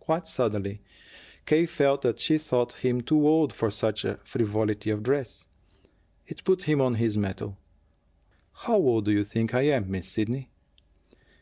Quite 0.00 0.26
suddenly 0.26 0.82
K. 1.46 1.64
felt 1.64 2.02
that 2.02 2.18
she 2.20 2.36
thought 2.36 2.84
him 2.84 3.00
too 3.00 3.26
old 3.26 3.54
for 3.54 3.70
such 3.70 4.04
frivolity 4.22 4.90
of 4.90 5.02
dress. 5.02 5.46
It 6.26 6.44
put 6.44 6.64
him 6.64 6.82
on 6.82 6.96
his 6.96 7.16
mettle. 7.16 7.56
"How 8.52 8.76
old 8.76 9.06
do 9.06 9.12
you 9.12 9.24
think 9.24 9.54
I 9.54 9.62
am, 9.62 9.90
Miss 9.90 10.06
Sidney?" 10.06 10.50